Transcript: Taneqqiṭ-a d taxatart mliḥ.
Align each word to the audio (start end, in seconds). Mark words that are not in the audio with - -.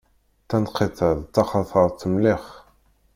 Taneqqiṭ-a 0.49 1.09
d 1.19 1.21
taxatart 1.33 2.01
mliḥ. 2.11 2.43